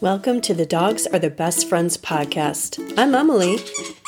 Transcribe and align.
Welcome 0.00 0.40
to 0.42 0.54
the 0.54 0.64
Dogs 0.64 1.06
Are 1.08 1.18
the 1.18 1.28
Best 1.28 1.68
Friends 1.68 1.98
podcast. 1.98 2.94
I'm 2.96 3.14
Emily, 3.14 3.58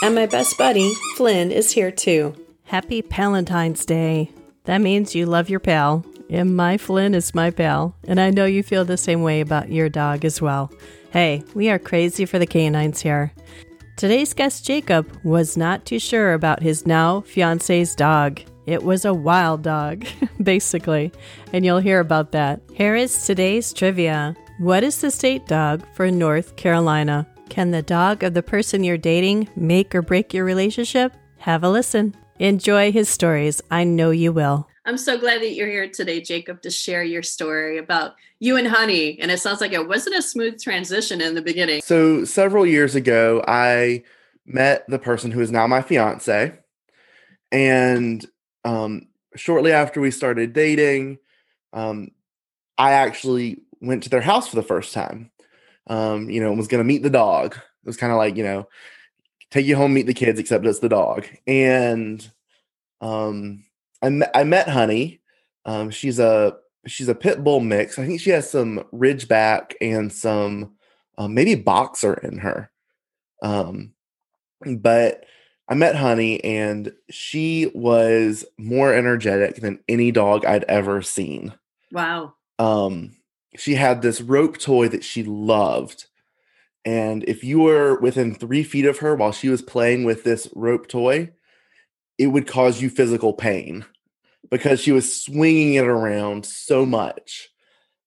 and 0.02 0.14
my 0.14 0.24
best 0.24 0.56
buddy, 0.56 0.94
Flynn, 1.16 1.52
is 1.52 1.72
here 1.72 1.90
too. 1.90 2.34
Happy 2.64 3.02
Valentine's 3.02 3.84
Day. 3.84 4.30
That 4.64 4.80
means 4.80 5.14
you 5.14 5.26
love 5.26 5.50
your 5.50 5.60
pal, 5.60 6.06
and 6.30 6.56
my 6.56 6.78
Flynn 6.78 7.14
is 7.14 7.34
my 7.34 7.50
pal, 7.50 7.94
and 8.08 8.18
I 8.18 8.30
know 8.30 8.46
you 8.46 8.62
feel 8.62 8.86
the 8.86 8.96
same 8.96 9.20
way 9.20 9.42
about 9.42 9.70
your 9.70 9.90
dog 9.90 10.24
as 10.24 10.40
well. 10.40 10.72
Hey, 11.10 11.44
we 11.52 11.68
are 11.68 11.78
crazy 11.78 12.24
for 12.24 12.38
the 12.38 12.46
canines 12.46 13.02
here. 13.02 13.34
Today's 13.98 14.32
guest, 14.32 14.64
Jacob, 14.64 15.14
was 15.24 15.58
not 15.58 15.84
too 15.84 15.98
sure 15.98 16.32
about 16.32 16.62
his 16.62 16.86
now 16.86 17.20
fiance's 17.20 17.94
dog. 17.94 18.40
It 18.64 18.82
was 18.82 19.04
a 19.04 19.12
wild 19.12 19.60
dog, 19.60 20.06
basically, 20.42 21.12
and 21.52 21.66
you'll 21.66 21.80
hear 21.80 22.00
about 22.00 22.32
that. 22.32 22.62
Here 22.72 22.96
is 22.96 23.26
today's 23.26 23.74
trivia. 23.74 24.34
What 24.58 24.84
is 24.84 25.00
the 25.00 25.10
state 25.10 25.46
dog 25.46 25.82
for 25.94 26.10
North 26.10 26.56
Carolina? 26.56 27.26
Can 27.48 27.70
the 27.70 27.82
dog 27.82 28.22
of 28.22 28.34
the 28.34 28.42
person 28.42 28.84
you're 28.84 28.98
dating 28.98 29.48
make 29.56 29.94
or 29.94 30.02
break 30.02 30.34
your 30.34 30.44
relationship? 30.44 31.14
Have 31.38 31.64
a 31.64 31.70
listen. 31.70 32.14
Enjoy 32.38 32.92
his 32.92 33.08
stories. 33.08 33.62
I 33.70 33.84
know 33.84 34.10
you 34.10 34.30
will. 34.30 34.68
I'm 34.84 34.98
so 34.98 35.18
glad 35.18 35.40
that 35.40 35.54
you're 35.54 35.68
here 35.70 35.88
today, 35.88 36.20
Jacob, 36.20 36.60
to 36.62 36.70
share 36.70 37.02
your 37.02 37.22
story 37.22 37.78
about 37.78 38.14
you 38.40 38.56
and 38.56 38.68
Honey. 38.68 39.18
And 39.20 39.30
it 39.30 39.40
sounds 39.40 39.60
like 39.60 39.72
it 39.72 39.88
wasn't 39.88 40.16
a 40.16 40.22
smooth 40.22 40.60
transition 40.60 41.22
in 41.22 41.34
the 41.34 41.42
beginning. 41.42 41.80
So, 41.82 42.24
several 42.24 42.66
years 42.66 42.94
ago, 42.94 43.42
I 43.48 44.02
met 44.44 44.84
the 44.86 44.98
person 44.98 45.30
who 45.30 45.40
is 45.40 45.50
now 45.50 45.66
my 45.66 45.80
fiance. 45.80 46.52
And 47.50 48.24
um, 48.64 49.08
shortly 49.34 49.72
after 49.72 50.00
we 50.00 50.10
started 50.10 50.52
dating, 50.52 51.18
um, 51.72 52.10
I 52.76 52.92
actually 52.92 53.62
went 53.82 54.02
to 54.04 54.08
their 54.08 54.20
house 54.22 54.48
for 54.48 54.56
the 54.56 54.62
first 54.62 54.94
time. 54.94 55.30
Um, 55.88 56.30
you 56.30 56.40
know, 56.40 56.48
and 56.48 56.58
was 56.58 56.68
going 56.68 56.80
to 56.80 56.86
meet 56.86 57.02
the 57.02 57.10
dog. 57.10 57.54
It 57.56 57.86
was 57.86 57.96
kind 57.96 58.12
of 58.12 58.18
like, 58.18 58.36
you 58.36 58.44
know, 58.44 58.68
take 59.50 59.66
you 59.66 59.76
home, 59.76 59.92
meet 59.92 60.06
the 60.06 60.14
kids, 60.14 60.38
except 60.38 60.64
it's 60.64 60.78
the 60.78 60.88
dog. 60.88 61.26
And 61.46 62.26
um, 63.00 63.64
I, 64.00 64.08
met, 64.08 64.30
I 64.34 64.44
met 64.44 64.68
Honey. 64.68 65.20
Um, 65.64 65.90
she's 65.90 66.18
a 66.18 66.56
she's 66.86 67.08
a 67.08 67.14
pit 67.14 67.42
bull 67.42 67.60
mix. 67.60 67.98
I 67.98 68.06
think 68.06 68.20
she 68.20 68.30
has 68.30 68.50
some 68.50 68.84
ridgeback 68.92 69.74
and 69.80 70.12
some 70.12 70.76
um, 71.18 71.34
maybe 71.34 71.54
boxer 71.54 72.14
in 72.14 72.38
her. 72.38 72.70
Um, 73.42 73.92
but 74.64 75.24
I 75.68 75.74
met 75.74 75.96
Honey, 75.96 76.42
and 76.44 76.92
she 77.10 77.70
was 77.74 78.44
more 78.58 78.92
energetic 78.92 79.56
than 79.56 79.80
any 79.88 80.10
dog 80.10 80.44
I'd 80.44 80.64
ever 80.64 81.02
seen. 81.02 81.54
Wow. 81.90 82.34
Um, 82.58 83.16
she 83.56 83.74
had 83.74 84.02
this 84.02 84.20
rope 84.20 84.58
toy 84.58 84.88
that 84.88 85.04
she 85.04 85.22
loved. 85.22 86.06
And 86.84 87.24
if 87.24 87.44
you 87.44 87.60
were 87.60 87.98
within 88.00 88.34
three 88.34 88.62
feet 88.62 88.86
of 88.86 88.98
her 88.98 89.14
while 89.14 89.32
she 89.32 89.48
was 89.48 89.62
playing 89.62 90.04
with 90.04 90.24
this 90.24 90.48
rope 90.54 90.88
toy, 90.88 91.30
it 92.18 92.28
would 92.28 92.46
cause 92.46 92.82
you 92.82 92.90
physical 92.90 93.32
pain 93.32 93.84
because 94.50 94.80
she 94.80 94.92
was 94.92 95.22
swinging 95.22 95.74
it 95.74 95.86
around 95.86 96.44
so 96.44 96.84
much 96.84 97.50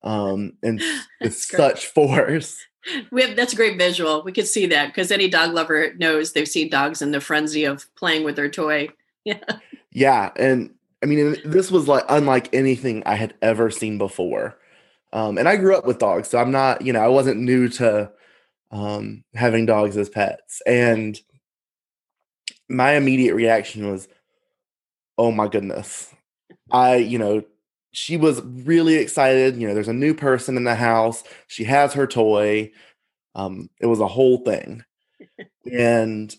um, 0.04 0.54
and 0.64 0.82
with 1.22 1.36
such 1.36 1.88
force. 1.88 2.58
We 3.12 3.24
have, 3.24 3.36
that's 3.36 3.52
a 3.52 3.56
great 3.56 3.80
visual. 3.80 4.22
We 4.22 4.32
could 4.32 4.46
see 4.46 4.68
that 4.68 4.90
because 4.90 5.10
any 5.10 5.28
dog 5.28 5.54
lover 5.54 5.96
knows 5.96 6.34
they've 6.34 6.48
seen 6.48 6.70
dogs 6.70 7.02
in 7.02 7.10
the 7.10 7.20
frenzy 7.20 7.64
of 7.66 7.84
playing 7.96 8.24
with 8.24 8.36
their 8.36 8.50
toy. 8.50 8.90
Yeah. 9.24 9.40
Yeah. 9.90 10.32
And 10.36 10.76
I 11.02 11.08
mean, 11.08 11.36
this 11.44 11.72
was 11.72 11.88
like 11.88 12.04
unlike 12.10 12.54
anything 12.54 13.02
I 13.08 13.16
had 13.16 13.34
ever 13.42 13.72
seen 13.72 13.98
before. 13.98 14.56
Um, 15.14 15.38
and 15.38 15.48
I 15.48 15.56
grew 15.56 15.76
up 15.76 15.86
with 15.86 16.00
dogs, 16.00 16.28
so 16.28 16.38
I'm 16.38 16.52
not, 16.52 16.82
you 16.82 16.92
know, 16.92 17.00
I 17.00 17.08
wasn't 17.08 17.40
new 17.40 17.70
to 17.70 18.12
um, 18.72 19.24
having 19.34 19.66
dogs 19.66 19.96
as 19.98 20.10
pets. 20.10 20.62
And 20.66 21.20
my 22.68 22.94
immediate 22.94 23.36
reaction 23.36 23.90
was, 23.90 24.08
oh 25.18 25.32
my 25.32 25.48
goodness. 25.48 26.14
I, 26.72 26.96
you 26.98 27.18
know, 27.18 27.44
she 27.92 28.18
was 28.18 28.42
really 28.42 28.96
excited. 28.96 29.56
You 29.56 29.68
know, 29.68 29.74
there's 29.74 29.88
a 29.88 29.94
new 29.94 30.14
person 30.14 30.58
in 30.58 30.66
the 30.66 30.76
house. 30.76 31.24
She 31.48 31.64
has 31.64 31.94
her 31.94 32.08
toy. 32.08 32.72
Um, 33.36 33.70
it 33.80 33.86
was 33.86 34.02
a 34.02 34.08
whole 34.08 34.40
thing. 34.40 34.84
and 35.72 36.36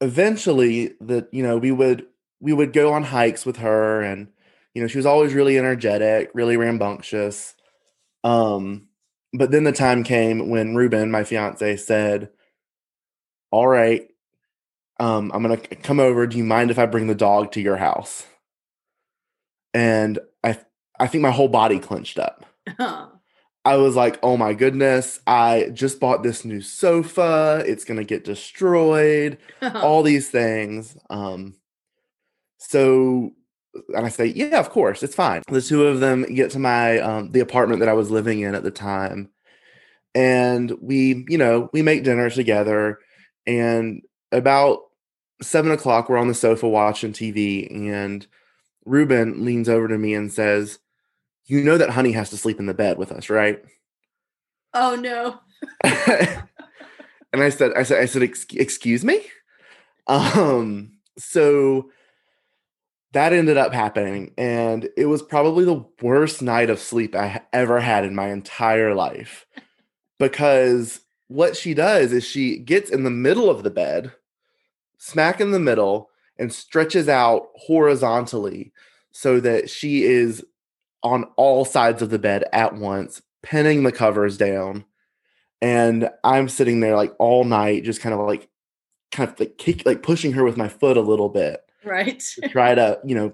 eventually 0.00 0.94
that, 1.00 1.32
you 1.32 1.42
know, 1.42 1.56
we 1.56 1.72
would 1.72 2.06
we 2.40 2.52
would 2.52 2.74
go 2.74 2.92
on 2.92 3.02
hikes 3.02 3.46
with 3.46 3.56
her 3.56 4.02
and 4.02 4.28
you 4.76 4.82
know, 4.82 4.88
she 4.88 4.98
was 4.98 5.06
always 5.06 5.32
really 5.32 5.56
energetic, 5.56 6.30
really 6.34 6.58
rambunctious. 6.58 7.54
Um, 8.24 8.88
but 9.32 9.50
then 9.50 9.64
the 9.64 9.72
time 9.72 10.04
came 10.04 10.50
when 10.50 10.76
Ruben, 10.76 11.10
my 11.10 11.24
fiance, 11.24 11.78
said, 11.78 12.28
All 13.50 13.66
right, 13.66 14.06
um, 15.00 15.32
I'm 15.32 15.40
gonna 15.40 15.56
come 15.56 15.98
over. 15.98 16.26
Do 16.26 16.36
you 16.36 16.44
mind 16.44 16.70
if 16.70 16.78
I 16.78 16.84
bring 16.84 17.06
the 17.06 17.14
dog 17.14 17.52
to 17.52 17.62
your 17.62 17.78
house? 17.78 18.26
And 19.72 20.18
I 20.44 20.58
I 21.00 21.06
think 21.06 21.22
my 21.22 21.30
whole 21.30 21.48
body 21.48 21.78
clenched 21.78 22.18
up. 22.18 22.44
I 22.78 23.76
was 23.78 23.96
like, 23.96 24.18
oh 24.22 24.36
my 24.36 24.52
goodness, 24.52 25.20
I 25.26 25.70
just 25.72 26.00
bought 26.00 26.22
this 26.22 26.44
new 26.44 26.60
sofa. 26.60 27.64
It's 27.66 27.84
gonna 27.86 28.04
get 28.04 28.24
destroyed, 28.24 29.38
all 29.62 30.02
these 30.02 30.28
things. 30.28 30.98
Um, 31.08 31.54
so 32.58 33.32
and 33.94 34.06
I 34.06 34.08
say, 34.08 34.26
yeah, 34.26 34.58
of 34.58 34.70
course, 34.70 35.02
it's 35.02 35.14
fine. 35.14 35.42
The 35.48 35.62
two 35.62 35.86
of 35.86 36.00
them 36.00 36.22
get 36.22 36.50
to 36.52 36.58
my 36.58 36.98
um, 36.98 37.32
the 37.32 37.40
apartment 37.40 37.80
that 37.80 37.88
I 37.88 37.94
was 37.94 38.10
living 38.10 38.40
in 38.40 38.54
at 38.54 38.62
the 38.62 38.70
time, 38.70 39.30
and 40.14 40.72
we, 40.80 41.24
you 41.28 41.38
know, 41.38 41.70
we 41.72 41.82
make 41.82 42.04
dinner 42.04 42.30
together. 42.30 42.98
And 43.46 44.02
about 44.32 44.80
seven 45.42 45.70
o'clock, 45.70 46.08
we're 46.08 46.18
on 46.18 46.28
the 46.28 46.34
sofa 46.34 46.68
watching 46.68 47.12
TV, 47.12 47.70
and 47.70 48.26
Ruben 48.84 49.44
leans 49.44 49.68
over 49.68 49.88
to 49.88 49.98
me 49.98 50.14
and 50.14 50.32
says, 50.32 50.78
"You 51.44 51.62
know 51.62 51.78
that 51.78 51.90
Honey 51.90 52.12
has 52.12 52.30
to 52.30 52.36
sleep 52.36 52.58
in 52.58 52.66
the 52.66 52.74
bed 52.74 52.98
with 52.98 53.12
us, 53.12 53.30
right?" 53.30 53.62
Oh 54.74 54.94
no. 54.94 55.40
and 57.32 57.42
I 57.42 57.48
said, 57.48 57.72
I 57.74 57.82
said, 57.82 58.02
I 58.02 58.06
said, 58.06 58.22
excuse 58.22 59.04
me. 59.04 59.22
Um, 60.06 60.98
so 61.18 61.90
that 63.12 63.32
ended 63.32 63.56
up 63.56 63.72
happening 63.72 64.32
and 64.36 64.88
it 64.96 65.06
was 65.06 65.22
probably 65.22 65.64
the 65.64 65.84
worst 66.02 66.42
night 66.42 66.68
of 66.68 66.78
sleep 66.78 67.14
i 67.14 67.40
ever 67.52 67.80
had 67.80 68.04
in 68.04 68.14
my 68.14 68.28
entire 68.28 68.94
life. 68.94 69.46
Because 70.18 71.00
what 71.28 71.56
she 71.56 71.74
does 71.74 72.12
is 72.12 72.24
she 72.24 72.58
gets 72.58 72.90
in 72.90 73.04
the 73.04 73.10
middle 73.10 73.50
of 73.50 73.62
the 73.62 73.70
bed 73.70 74.12
smack 74.98 75.40
in 75.40 75.50
the 75.50 75.58
middle 75.58 76.10
and 76.38 76.52
stretches 76.52 77.08
out 77.08 77.48
horizontally 77.54 78.72
so 79.12 79.40
that 79.40 79.68
she 79.70 80.04
is 80.04 80.44
on 81.02 81.24
all 81.36 81.64
sides 81.64 82.02
of 82.02 82.10
the 82.10 82.18
bed 82.18 82.44
at 82.52 82.74
once 82.74 83.22
pinning 83.42 83.82
the 83.82 83.92
covers 83.92 84.36
down 84.36 84.84
and 85.60 86.08
i'm 86.24 86.48
sitting 86.48 86.80
there 86.80 86.96
like 86.96 87.14
all 87.18 87.44
night 87.44 87.84
just 87.84 88.00
kind 88.00 88.14
of 88.14 88.20
like 88.26 88.48
kind 89.12 89.30
of 89.30 89.38
like 89.38 89.56
kick, 89.58 89.84
like 89.86 90.02
pushing 90.02 90.32
her 90.32 90.44
with 90.44 90.56
my 90.56 90.68
foot 90.68 90.96
a 90.96 91.02
little 91.02 91.28
bit 91.28 91.65
right. 91.86 92.20
to 92.40 92.48
try 92.48 92.74
to 92.74 92.98
you 93.04 93.14
know 93.14 93.32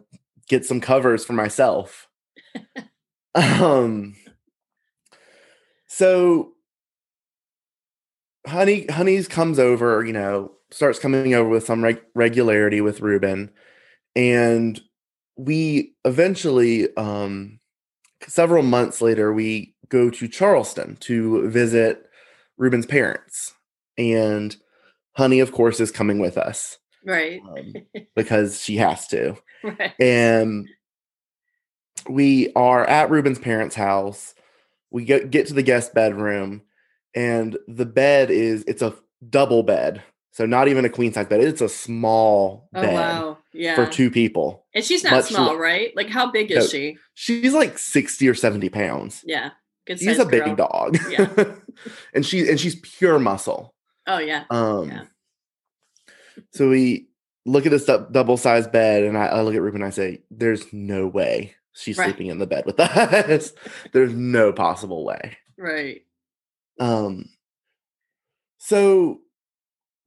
get 0.49 0.65
some 0.65 0.81
covers 0.81 1.25
for 1.25 1.33
myself. 1.33 2.09
Um 3.35 4.15
so 5.87 6.53
honey 8.47 8.87
honey's 8.87 9.29
comes 9.29 9.59
over 9.59 10.05
you 10.05 10.13
know 10.13 10.53
starts 10.71 10.99
coming 10.99 11.35
over 11.35 11.49
with 11.49 11.65
some 11.65 11.83
reg- 11.85 12.03
regularity 12.15 12.81
with 12.81 13.01
ruben 13.01 13.51
and 14.17 14.81
we 15.37 15.95
eventually 16.05 16.95
um 16.97 17.59
several 18.27 18.63
months 18.63 19.01
later 19.01 19.33
we 19.33 19.75
go 19.89 20.11
to 20.11 20.27
charleston 20.27 20.97
to 20.97 21.49
visit 21.49 22.07
ruben's 22.57 22.87
parents 22.87 23.55
and 23.97 24.57
honey 25.13 25.41
of 25.41 25.53
course 25.53 25.79
is 25.79 25.91
coming 25.91 26.19
with 26.19 26.37
us 26.37 26.79
right. 27.05 27.41
um, 27.47 27.75
because 28.17 28.63
she 28.63 28.77
has 28.77 29.07
to. 29.09 29.37
Right. 29.65 29.93
and 30.01 30.69
we 32.09 32.53
are 32.55 32.85
at 32.85 33.11
ruben's 33.11 33.39
parents 33.39 33.77
house. 33.77 34.35
We 34.91 35.05
get, 35.05 35.31
get 35.31 35.47
to 35.47 35.55
the 35.55 35.63
guest 35.63 35.95
bedroom 35.95 36.63
and 37.15 37.57
the 37.69 37.87
bed 37.87 38.31
is 38.31 38.65
it's 38.67 38.83
a 38.83 38.95
double 39.29 39.63
bed 39.63 40.03
so 40.33 40.47
not 40.47 40.69
even 40.69 40.85
a 40.85 40.89
queen 40.89 41.13
size 41.13 41.27
bed 41.27 41.41
it's 41.41 41.61
a 41.61 41.69
small 41.69 42.69
oh, 42.75 42.81
bed 42.81 42.95
wow. 42.95 43.39
yeah. 43.53 43.75
for 43.75 43.87
two 43.87 44.11
people 44.11 44.65
and 44.75 44.85
she's 44.85 45.05
not 45.05 45.25
small 45.25 45.57
right? 45.57 45.95
Like 45.97 46.09
how 46.09 46.31
big 46.31 46.51
is 46.51 46.65
no, 46.65 46.67
she? 46.67 46.99
she's 47.15 47.53
like 47.53 47.79
60 47.79 48.29
or 48.29 48.35
70 48.35 48.69
pounds. 48.71 49.23
Yeah. 49.27 49.51
Good 49.87 49.99
she's 49.99 50.19
a 50.19 50.25
girl. 50.25 50.31
big 50.31 50.57
dog. 50.57 50.99
Yeah. 51.11 51.29
And 52.15 52.25
she 52.25 52.49
and 52.49 52.61
she's 52.61 52.77
pure 52.77 53.19
muscle. 53.19 53.75
Oh 54.07 54.19
yeah. 54.19 54.45
Um 54.51 54.89
yeah. 54.89 55.05
So 56.51 56.69
we 56.69 57.09
look 57.45 57.67
at 57.67 57.73
this 57.73 57.85
double 57.85 58.37
sized 58.37 58.73
bed, 58.73 59.05
and 59.05 59.17
I, 59.17 59.27
I, 59.27 59.43
look 59.43 59.55
at 59.55 59.63
Ruben 59.63 59.83
and 59.83 59.89
I 59.89 59.91
say, 59.91 60.23
"There's 60.31 60.73
no 60.73 61.07
way 61.07 61.55
she's 61.73 61.99
right. 61.99 62.07
sleeping 62.07 62.29
in 62.29 62.39
the 62.39 62.47
bed 62.47 62.67
with 62.67 62.79
us. 62.81 63.53
There's 63.93 64.15
no 64.15 64.53
possible 64.53 65.05
way." 65.05 65.37
Right. 65.57 66.03
Um, 66.79 67.29
so 68.59 69.21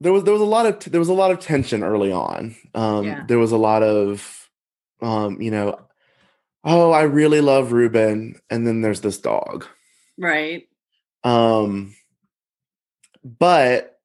there 0.02 0.14
was 0.14 0.24
there 0.24 0.34
was 0.34 0.42
a 0.42 0.46
lot 0.46 0.66
of 0.66 0.92
there 0.92 1.00
was 1.00 1.10
a 1.10 1.14
lot 1.14 1.32
of 1.32 1.40
tension 1.40 1.84
early 1.84 2.12
on. 2.12 2.56
Um, 2.74 3.06
Yeah. 3.06 3.24
there 3.28 3.40
was 3.40 3.52
a 3.52 3.58
lot 3.58 3.84
of, 3.84 4.50
um, 5.02 5.42
you 5.42 5.52
know, 5.52 5.80
oh, 6.64 6.92
I 6.92 7.04
really 7.04 7.42
love 7.42 7.72
Ruben, 7.72 8.40
and 8.50 8.66
then 8.66 8.82
there's 8.82 9.02
this 9.02 9.20
dog. 9.20 9.66
Right. 10.18 10.68
Um, 11.24 11.96
but 13.24 14.00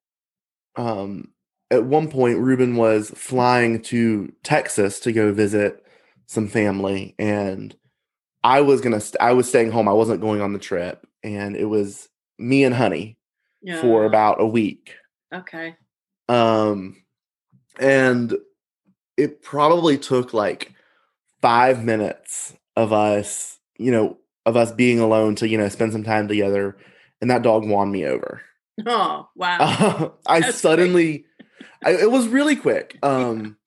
um, 0.75 1.31
at 1.71 1.85
one 1.85 2.09
point, 2.09 2.37
Ruben 2.39 2.75
was 2.75 3.09
flying 3.11 3.81
to 3.83 4.31
Texas 4.43 4.99
to 5.01 5.11
go 5.11 5.33
visit 5.33 5.83
some 6.27 6.47
family, 6.47 7.15
and 7.17 7.75
I 8.43 8.61
was 8.61 8.81
gonna 8.81 8.99
st- 8.99 9.21
I 9.21 9.33
was 9.33 9.47
staying 9.49 9.71
home. 9.71 9.87
I 9.87 9.93
wasn't 9.93 10.21
going 10.21 10.41
on 10.41 10.53
the 10.53 10.59
trip, 10.59 11.07
and 11.23 11.55
it 11.55 11.65
was 11.65 12.09
me 12.37 12.63
and 12.63 12.75
Honey 12.75 13.17
Yeah. 13.61 13.81
for 13.81 14.05
about 14.05 14.41
a 14.41 14.45
week. 14.45 14.95
Okay. 15.33 15.75
Um, 16.27 16.97
and 17.79 18.35
it 19.17 19.41
probably 19.41 19.97
took 19.97 20.33
like 20.33 20.73
five 21.41 21.83
minutes 21.83 22.53
of 22.75 22.93
us, 22.93 23.59
you 23.77 23.91
know, 23.91 24.17
of 24.45 24.57
us 24.57 24.71
being 24.71 24.99
alone 24.99 25.35
to, 25.35 25.47
you 25.47 25.57
know, 25.57 25.69
spend 25.69 25.91
some 25.91 26.03
time 26.03 26.27
together. 26.27 26.77
And 27.21 27.29
that 27.29 27.43
dog 27.43 27.67
won 27.67 27.91
me 27.91 28.05
over. 28.05 28.41
Oh 28.85 29.29
wow. 29.35 30.13
I 30.25 30.39
That's 30.39 30.57
suddenly, 30.57 31.25
I, 31.83 31.91
it 31.91 32.11
was 32.11 32.27
really 32.27 32.55
quick. 32.55 32.97
Um, 33.03 33.57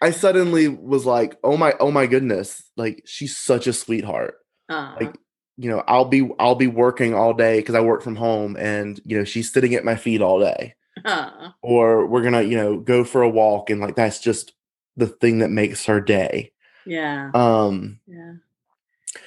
I 0.00 0.10
suddenly 0.10 0.68
was 0.68 1.04
like, 1.06 1.36
oh 1.42 1.56
my, 1.56 1.74
oh 1.80 1.90
my 1.90 2.06
goodness, 2.06 2.62
like 2.76 3.02
she's 3.04 3.36
such 3.36 3.66
a 3.66 3.72
sweetheart. 3.72 4.34
Aw. 4.70 4.96
like, 5.00 5.16
You 5.56 5.70
know, 5.70 5.82
I'll 5.88 6.04
be, 6.04 6.28
I'll 6.38 6.54
be 6.54 6.68
working 6.68 7.14
all 7.14 7.34
day 7.34 7.58
because 7.58 7.74
I 7.74 7.80
work 7.80 8.02
from 8.02 8.16
home, 8.16 8.56
and 8.56 9.00
you 9.04 9.18
know, 9.18 9.24
she's 9.24 9.52
sitting 9.52 9.74
at 9.74 9.84
my 9.84 9.96
feet 9.96 10.22
all 10.22 10.38
day 10.40 10.74
Aw. 11.04 11.54
or 11.62 12.06
we're 12.06 12.22
gonna 12.22 12.42
you 12.42 12.56
know 12.56 12.78
go 12.78 13.02
for 13.04 13.22
a 13.22 13.28
walk 13.28 13.70
and 13.70 13.80
like 13.80 13.96
that's 13.96 14.20
just 14.20 14.52
the 14.96 15.06
thing 15.06 15.38
that 15.38 15.50
makes 15.50 15.84
her 15.86 16.00
day 16.00 16.50
yeah. 16.86 17.30
um 17.34 18.00
Yeah. 18.06 18.32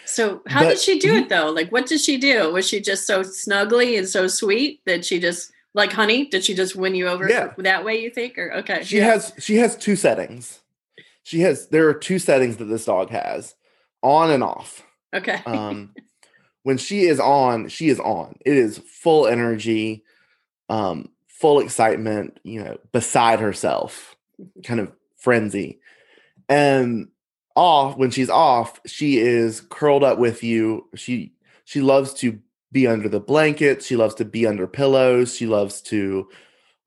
So 0.06 0.42
how 0.48 0.64
But- 0.64 0.70
did 0.72 0.80
she 0.80 1.00
do 1.00 1.16
it 1.16 1.30
though? 1.30 1.50
Like 1.50 1.72
what 1.72 1.86
did 1.86 2.02
she 2.02 2.18
do? 2.18 2.52
Was 2.52 2.68
she 2.68 2.82
just 2.82 3.08
so 3.08 3.22
snuggly 3.22 3.98
and 3.98 4.08
so 4.08 4.28
sweet 4.28 4.82
that 4.86 5.06
she 5.06 5.20
just 5.20 5.52
like 5.74 5.94
honey, 5.94 6.26
did 6.26 6.44
she 6.44 6.54
just 6.54 6.76
win 6.76 6.96
you 6.96 7.08
over 7.08 7.30
Yeah. 7.30 7.54
that 7.58 7.86
way 7.86 8.02
you 8.02 8.10
think? 8.10 8.38
Or 8.38 8.52
okay. 8.54 8.84
she 8.84 8.98
yeah. 8.98 9.06
has 9.06 9.34
she 9.40 9.56
has 9.58 9.76
two 9.78 9.96
settings 9.96 10.62
she 11.24 11.42
has 11.42 11.68
there 11.68 11.88
are 11.88 11.94
two 11.94 12.20
settings 12.20 12.58
that 12.58 12.66
this 12.66 12.86
dog 12.86 13.10
has 13.10 13.56
on 14.02 14.32
and 14.32 14.44
off 14.44 14.84
okay. 15.14 15.42
um 15.46 15.94
when 16.64 16.78
she 16.78 17.02
is 17.02 17.20
on 17.20 17.68
she 17.68 17.90
is 17.90 18.00
on 18.00 18.36
it 18.46 18.56
is 18.58 18.80
full 18.80 19.28
energy 19.28 20.04
um 20.70 21.10
full 21.28 21.60
excitement 21.60 22.40
you 22.44 22.64
know 22.64 22.78
beside 22.92 23.40
herself 23.40 24.16
kind 24.64 24.80
of 24.80 24.92
frenzy 25.18 25.80
and 26.50 27.08
off 27.56 27.98
when 27.98 28.10
she's 28.12 28.30
off 28.30 28.80
she 28.86 29.18
is 29.18 29.62
curled 29.62 30.04
up 30.04 30.18
with 30.18 30.44
you 30.44 30.88
she 30.96 31.34
she 31.66 31.82
loves 31.82 32.14
to 32.14 32.40
be 32.72 32.88
under 32.88 33.10
the 33.10 33.20
blanket 33.20 33.84
she 33.84 33.96
loves 33.96 34.16
to 34.16 34.26
be 34.26 34.46
under 34.48 34.68
pillows 34.68 35.36
she 35.36 35.46
loves 35.46 35.82
to 35.82 36.28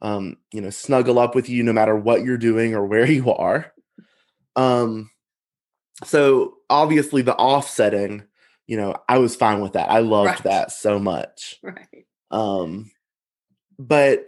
um 0.02 0.36
you 0.52 0.60
know 0.60 0.70
snuggle 0.70 1.18
up 1.18 1.34
with 1.34 1.48
you 1.48 1.62
no 1.62 1.72
matter 1.72 1.96
what 1.96 2.22
you're 2.24 2.38
doing 2.38 2.74
or 2.74 2.84
where 2.86 3.06
you 3.10 3.30
are 3.32 3.72
um 4.56 5.10
so 6.04 6.54
obviously 6.70 7.22
the 7.22 7.36
offsetting 7.36 8.22
you 8.66 8.76
know 8.76 8.94
i 9.08 9.18
was 9.18 9.36
fine 9.36 9.60
with 9.60 9.74
that 9.74 9.90
i 9.90 9.98
loved 9.98 10.28
Right. 10.28 10.42
that 10.44 10.72
so 10.72 10.98
much 10.98 11.56
right. 11.62 12.06
um 12.30 12.90
but 13.78 14.26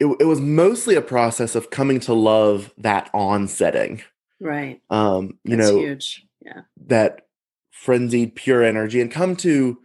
it, 0.00 0.06
it 0.20 0.24
was 0.24 0.40
mostly 0.40 0.94
a 0.94 1.02
process 1.02 1.54
of 1.56 1.70
coming 1.70 1.98
to 2.00 2.14
love 2.14 2.72
that 2.78 3.10
on 3.12 3.46
setting 3.48 4.02
Right. 4.40 4.80
um 4.90 5.38
you 5.44 5.56
That's 5.56 5.70
know 5.70 5.78
huge. 5.80 6.24
Yeah. 6.40 6.62
that 6.86 7.22
frenzied 7.72 8.34
pure 8.36 8.62
energy 8.64 9.00
and 9.00 9.10
come 9.10 9.36
to 9.36 9.78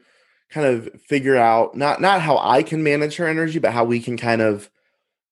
kind 0.54 0.68
of 0.68 0.88
figure 1.02 1.36
out 1.36 1.76
not 1.76 2.00
not 2.00 2.22
how 2.22 2.38
i 2.38 2.62
can 2.62 2.84
manage 2.84 3.16
her 3.16 3.28
energy 3.28 3.58
but 3.58 3.74
how 3.74 3.84
we 3.84 4.00
can 4.00 4.18
kind 4.18 4.42
of 4.42 4.70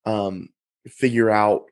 um 0.05 0.49
figure 0.87 1.29
out 1.29 1.65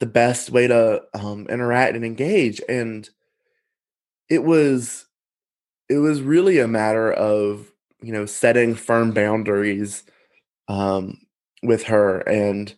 the 0.00 0.06
best 0.06 0.50
way 0.50 0.66
to 0.66 1.02
um 1.14 1.46
interact 1.48 1.96
and 1.96 2.04
engage 2.04 2.60
and 2.68 3.08
it 4.28 4.44
was 4.44 5.06
it 5.88 5.96
was 5.96 6.20
really 6.20 6.58
a 6.58 6.68
matter 6.68 7.10
of 7.12 7.72
you 8.02 8.12
know 8.12 8.26
setting 8.26 8.74
firm 8.74 9.12
boundaries 9.12 10.04
um 10.68 11.18
with 11.62 11.84
her 11.84 12.18
and 12.28 12.74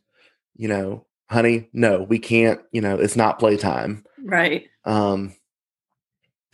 you 0.55 0.69
know 0.69 1.05
honey 1.29 1.69
no 1.73 2.03
we 2.05 2.20
can't 2.20 2.61
you 2.70 2.81
know 2.81 2.94
it's 2.97 3.17
not 3.17 3.41
playtime 3.41 4.05
Right. 4.23 4.67
um 4.85 5.35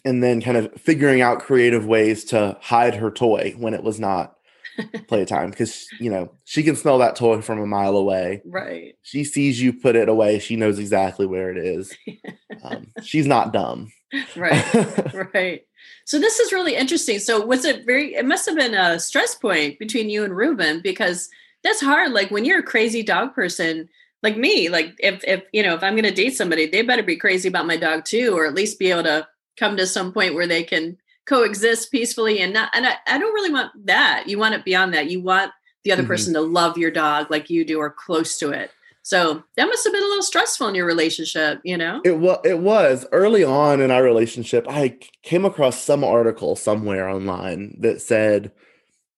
and 0.04 0.22
then 0.22 0.40
kind 0.40 0.56
of 0.56 0.72
figuring 0.80 1.20
out 1.20 1.40
creative 1.40 1.86
ways 1.86 2.24
to 2.26 2.56
hide 2.60 2.94
her 2.94 3.10
toy 3.10 3.54
when 3.56 3.74
it 3.74 3.82
was 3.82 4.00
not 4.00 4.36
playtime 5.08 5.50
because 5.50 5.86
you 5.98 6.10
know 6.10 6.32
she 6.44 6.62
can 6.62 6.76
smell 6.76 6.98
that 6.98 7.14
toy 7.16 7.40
from 7.42 7.60
a 7.60 7.66
mile 7.66 7.96
away 7.96 8.40
Right. 8.44 8.94
she 9.02 9.22
sees 9.24 9.60
you 9.60 9.72
put 9.72 9.96
it 9.96 10.08
away 10.08 10.38
she 10.38 10.56
knows 10.56 10.78
exactly 10.78 11.26
where 11.26 11.50
it 11.50 11.58
is 11.58 11.94
um, 12.64 12.86
she's 13.02 13.26
not 13.26 13.52
dumb 13.52 13.92
Right. 14.36 15.14
right. 15.34 15.62
So 16.04 16.18
this 16.18 16.38
is 16.38 16.52
really 16.52 16.76
interesting. 16.76 17.18
So 17.18 17.44
was 17.46 17.64
it 17.64 17.86
very 17.86 18.14
it 18.14 18.26
must 18.26 18.44
have 18.46 18.56
been 18.56 18.74
a 18.74 19.00
stress 19.00 19.34
point 19.34 19.78
between 19.78 20.10
you 20.10 20.22
and 20.22 20.36
Ruben 20.36 20.80
because 20.82 21.30
that's 21.64 21.80
hard. 21.80 22.12
Like 22.12 22.30
when 22.30 22.44
you're 22.44 22.58
a 22.58 22.62
crazy 22.62 23.02
dog 23.02 23.34
person, 23.34 23.88
like 24.22 24.36
me, 24.36 24.68
like 24.68 24.92
if 24.98 25.24
if 25.24 25.44
you 25.52 25.62
know, 25.62 25.74
if 25.74 25.82
I'm 25.82 25.96
gonna 25.96 26.10
date 26.10 26.36
somebody, 26.36 26.66
they 26.66 26.82
better 26.82 27.02
be 27.02 27.16
crazy 27.16 27.48
about 27.48 27.66
my 27.66 27.78
dog 27.78 28.04
too, 28.04 28.36
or 28.36 28.44
at 28.46 28.54
least 28.54 28.78
be 28.78 28.90
able 28.90 29.04
to 29.04 29.26
come 29.58 29.76
to 29.76 29.86
some 29.86 30.12
point 30.12 30.34
where 30.34 30.46
they 30.46 30.62
can 30.62 30.96
coexist 31.26 31.90
peacefully 31.92 32.40
and 32.40 32.52
not 32.52 32.70
and 32.74 32.86
I, 32.86 32.94
I 33.06 33.18
don't 33.18 33.32
really 33.34 33.52
want 33.52 33.70
that. 33.86 34.24
You 34.26 34.38
want 34.38 34.54
it 34.54 34.64
beyond 34.64 34.92
that. 34.94 35.10
You 35.10 35.22
want 35.22 35.52
the 35.84 35.92
other 35.92 36.02
Mhm. 36.02 36.08
person 36.08 36.34
to 36.34 36.40
love 36.40 36.76
your 36.78 36.90
dog 36.90 37.30
like 37.30 37.48
you 37.50 37.64
do 37.64 37.78
or 37.78 37.90
close 37.90 38.38
to 38.38 38.50
it. 38.50 38.70
So 39.04 39.42
that 39.56 39.66
must 39.66 39.82
have 39.84 39.92
been 39.92 40.02
a 40.02 40.06
little 40.06 40.22
stressful 40.22 40.68
in 40.68 40.74
your 40.76 40.86
relationship, 40.86 41.60
you 41.64 41.76
know? 41.76 42.00
it 42.04 42.18
was 42.18 42.38
it 42.44 42.58
was 42.58 43.04
early 43.12 43.42
on 43.44 43.80
in 43.80 43.90
our 43.90 44.02
relationship 44.02 44.66
I 44.68 44.96
came 45.22 45.44
across 45.44 45.82
some 45.82 46.02
article 46.04 46.54
somewhere 46.56 47.08
online 47.08 47.76
that 47.80 48.00
said 48.00 48.52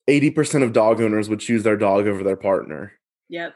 80% 0.09 0.63
of 0.63 0.73
dog 0.73 1.01
owners 1.01 1.29
would 1.31 1.41
choose 1.41 1.63
their 1.63 1.77
dog 1.77 2.07
over 2.07 2.23
their 2.23 2.37
partner 2.37 2.93
Yep. 3.31 3.55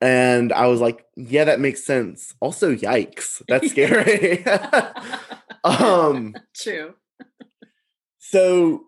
And 0.00 0.52
i 0.52 0.66
was 0.66 0.80
like 0.80 1.04
yeah 1.16 1.44
that 1.44 1.60
makes 1.60 1.84
sense. 1.84 2.34
Also 2.40 2.74
yikes. 2.74 3.42
That's 3.48 3.70
scary. 3.72 4.44
Um 5.64 6.34
True. 6.54 6.94
so 8.18 8.84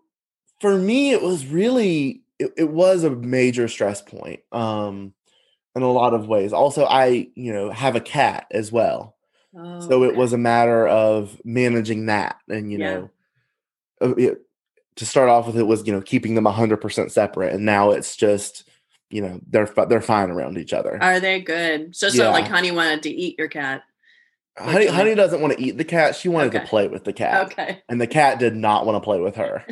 for 0.59 0.77
me 0.77 1.11
it 1.11 1.21
was 1.21 1.45
really 1.45 2.23
it, 2.39 2.51
it 2.57 2.69
was 2.69 3.03
a 3.03 3.11
major 3.11 3.67
stress 3.67 4.01
point 4.01 4.39
um 4.51 5.13
in 5.75 5.81
a 5.83 5.91
lot 5.91 6.13
of 6.13 6.27
ways. 6.27 6.51
Also 6.53 6.85
i 6.85 7.27
you 7.35 7.53
know 7.53 7.69
have 7.69 7.95
a 7.95 8.01
cat 8.01 8.47
as 8.51 8.71
well. 8.71 9.15
Oh, 9.55 9.87
so 9.87 10.03
it 10.03 10.07
okay. 10.07 10.17
was 10.17 10.33
a 10.33 10.37
matter 10.37 10.87
of 10.87 11.39
managing 11.45 12.07
that 12.07 12.37
and 12.49 12.71
you 12.71 12.79
Yeah. 12.79 12.93
know 14.01 14.17
it- 14.17 14.39
to 14.95 15.05
start 15.07 15.27
off 15.29 15.47
with 15.47 15.57
it 15.57 15.63
was 15.63 15.85
you 15.87 15.93
know 15.93 16.01
keeping 16.01 16.35
them 16.35 16.45
100% 16.45 17.11
separate. 17.11 17.53
And 17.53 17.65
now 17.65 17.91
it's 17.91 18.15
just 18.15 18.67
you 19.13 19.21
know 19.21 19.39
they're 19.47 19.69
they're 19.87 20.01
fine 20.01 20.29
around 20.31 20.57
each 20.57 20.73
other 20.73 20.97
Are 21.01 21.19
they 21.19 21.39
good? 21.41 21.95
So, 21.95 22.09
so 22.09 22.31
like 22.31 22.47
Honey 22.47 22.71
wanted 22.71 23.03
to 23.03 23.09
eat 23.09 23.37
your 23.37 23.47
cat. 23.47 23.83
honey 24.57 24.87
honey 24.87 25.15
doesn't 25.15 25.41
want 25.41 25.53
to 25.57 25.61
eat 25.63 25.77
the 25.77 25.85
cat 25.85 26.15
she 26.15 26.29
wanted 26.29 26.47
Okay. 26.55 26.59
to 26.63 26.69
play 26.69 26.87
with 26.87 27.03
the 27.03 27.13
cat 27.13 27.51
Okay. 27.51 27.81
and 27.89 28.01
the 28.01 28.07
cat 28.07 28.39
did 28.39 28.55
not 28.55 28.85
want 28.85 28.95
to 28.95 29.01
play 29.01 29.19
with 29.19 29.35
her. 29.35 29.65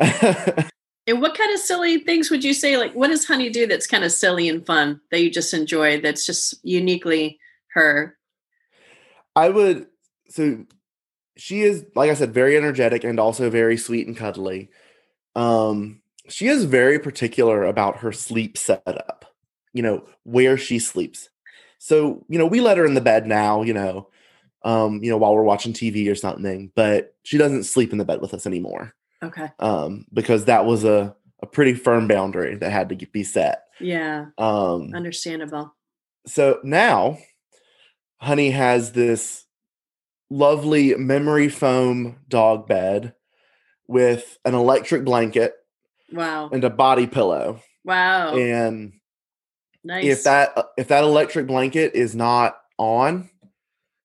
And 1.06 1.20
what 1.20 1.36
kind 1.36 1.52
of 1.52 1.58
silly 1.58 1.98
things 1.98 2.30
would 2.30 2.44
you 2.44 2.54
say? 2.54 2.76
Like, 2.76 2.92
what 2.92 3.08
does 3.08 3.24
Honey 3.24 3.48
do 3.50 3.66
that's 3.66 3.86
kind 3.88 4.04
of 4.04 4.12
silly 4.12 4.48
and 4.48 4.64
fun 4.64 5.00
that 5.10 5.20
you 5.20 5.28
just 5.30 5.52
enjoy? 5.52 6.00
That's 6.00 6.24
just 6.24 6.54
uniquely 6.62 7.40
her. 7.74 8.16
I 9.34 9.48
would 9.48 9.86
so 10.28 10.64
she 11.36 11.62
is 11.62 11.84
like 11.96 12.10
I 12.10 12.14
said 12.14 12.32
very 12.34 12.56
energetic 12.56 13.02
and 13.02 13.18
also 13.18 13.50
very 13.50 13.76
sweet 13.76 14.06
and 14.06 14.16
cuddly. 14.16 14.70
Um 15.34 15.99
she 16.28 16.48
is 16.48 16.64
very 16.64 16.98
particular 16.98 17.64
about 17.64 17.98
her 17.98 18.12
sleep 18.12 18.56
setup. 18.58 19.24
You 19.72 19.82
know, 19.82 20.04
where 20.24 20.58
she 20.58 20.78
sleeps. 20.80 21.28
So, 21.78 22.24
you 22.28 22.38
know, 22.38 22.46
we 22.46 22.60
let 22.60 22.76
her 22.76 22.84
in 22.84 22.94
the 22.94 23.00
bed 23.00 23.26
now, 23.26 23.62
you 23.62 23.72
know, 23.72 24.08
um, 24.62 25.02
you 25.02 25.08
know, 25.10 25.16
while 25.16 25.34
we're 25.34 25.44
watching 25.44 25.72
TV 25.72 26.10
or 26.10 26.16
something, 26.16 26.72
but 26.74 27.14
she 27.22 27.38
doesn't 27.38 27.64
sleep 27.64 27.92
in 27.92 27.98
the 27.98 28.04
bed 28.04 28.20
with 28.20 28.34
us 28.34 28.46
anymore. 28.46 28.94
Okay. 29.22 29.48
Um 29.58 30.06
because 30.12 30.46
that 30.46 30.64
was 30.66 30.84
a 30.84 31.14
a 31.42 31.46
pretty 31.46 31.74
firm 31.74 32.08
boundary 32.08 32.56
that 32.56 32.70
had 32.72 32.88
to 32.88 32.96
be 32.96 33.22
set. 33.22 33.64
Yeah. 33.78 34.26
Um 34.38 34.92
Understandable. 34.94 35.74
so 36.26 36.58
now 36.64 37.18
honey 38.18 38.50
has 38.50 38.92
this 38.92 39.46
lovely 40.30 40.94
memory 40.96 41.48
foam 41.48 42.18
dog 42.28 42.66
bed 42.66 43.14
with 43.86 44.38
an 44.44 44.54
electric 44.54 45.04
blanket 45.04 45.54
Wow. 46.12 46.50
and 46.52 46.64
a 46.64 46.70
body 46.70 47.06
pillow. 47.06 47.60
Wow. 47.84 48.36
And 48.36 48.92
nice. 49.84 50.04
if 50.04 50.24
that 50.24 50.52
uh, 50.56 50.62
if 50.76 50.88
that 50.88 51.04
electric 51.04 51.46
blanket 51.46 51.94
is 51.94 52.14
not 52.14 52.58
on, 52.78 53.30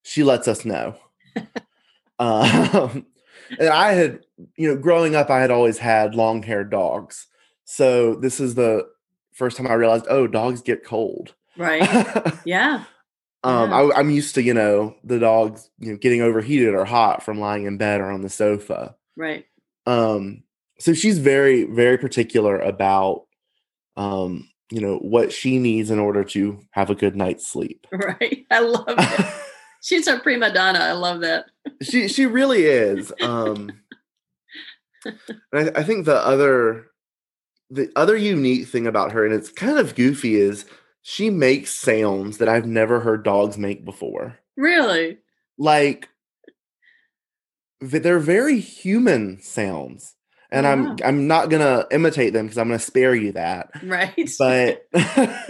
she 0.04 0.24
lets 0.24 0.48
us 0.48 0.66
know. 0.66 0.96
um, 2.20 3.06
and 3.60 3.70
I 3.70 3.94
had, 3.94 4.22
you 4.56 4.68
know, 4.70 4.80
growing 4.80 5.16
up, 5.16 5.30
I 5.30 5.40
had 5.40 5.52
always 5.52 5.78
had 5.78 6.16
long 6.16 6.44
haired 6.44 6.70
dogs. 6.70 7.28
So 7.66 8.16
this 8.16 8.40
is 8.40 8.56
the 8.56 8.88
first 9.34 9.58
time 9.58 9.68
I 9.68 9.74
realized, 9.74 10.06
oh, 10.10 10.28
dogs 10.28 10.62
get 10.62 10.84
cold. 10.86 11.34
right. 11.58 11.82
Yeah. 12.46 12.86
Um, 13.44 13.70
Yeah. 13.70 13.76
I, 13.76 14.00
I'm 14.00 14.10
used 14.10 14.36
to, 14.36 14.44
you 14.44 14.54
know, 14.54 14.96
the 15.04 15.20
dogs, 15.20 15.70
you 15.80 15.92
know, 15.92 15.98
getting 15.98 16.22
overheated 16.22 16.74
or 16.74 16.86
hot 16.86 17.22
from 17.22 17.40
lying 17.40 17.66
in 17.66 17.78
bed 17.78 18.02
or 18.02 18.10
on 18.10 18.22
the 18.22 18.30
sofa. 18.30 18.96
Right. 19.16 19.46
Um, 19.86 20.44
so 20.80 20.94
she's 20.94 21.20
very, 21.20 21.64
very 21.64 21.98
particular 21.98 22.60
about, 22.60 23.26
um, 23.96 24.50
you 24.72 24.82
know, 24.82 24.98
what 24.98 25.32
she 25.32 25.58
needs 25.60 25.92
in 25.92 26.00
order 26.00 26.24
to 26.24 26.60
have 26.72 26.90
a 26.90 26.96
good 26.96 27.16
night's 27.16 27.48
sleep. 27.48 27.88
Right. 27.94 28.46
I 28.52 28.60
love 28.60 28.86
it. 28.88 29.34
She's 29.82 30.08
a 30.08 30.18
prima 30.18 30.52
donna. 30.52 30.80
I 30.80 30.94
love 30.94 31.22
that. 31.22 31.46
she 31.84 32.08
she 32.08 32.26
really 32.26 32.64
is. 32.64 33.14
Um, 33.22 33.70
and 35.06 35.20
I, 35.54 35.80
I 35.80 35.84
think 35.84 36.06
the 36.06 36.16
other 36.16 36.88
the 37.70 37.92
other 37.96 38.18
unique 38.18 38.68
thing 38.68 38.88
about 38.88 39.12
her, 39.12 39.24
and 39.26 39.34
it's 39.34 39.52
kind 39.52 39.78
of 39.78 39.94
goofy, 39.94 40.38
is 40.38 40.66
she 41.04 41.30
makes 41.30 41.72
sounds 41.72 42.40
that 42.40 42.50
I've 42.50 42.66
never 42.66 43.00
heard 43.00 43.24
dogs 43.24 43.60
make 43.60 43.86
before. 43.86 44.40
Really? 44.58 45.20
Like 45.60 46.10
they're 47.80 48.18
very 48.18 48.60
human 48.60 49.40
sounds, 49.40 50.16
and 50.56 50.66
Oh, 50.66 50.70
I'm. 50.72 50.98
I'm 51.04 51.28
not 51.28 51.50
gonna 51.50 51.86
imitate 51.92 52.34
them 52.34 52.46
because 52.46 52.58
I'm 52.58 52.68
gonna 52.68 52.80
spare 52.80 53.14
you 53.14 53.34
that. 53.34 53.70
Right. 53.84 54.30
But 54.40 54.88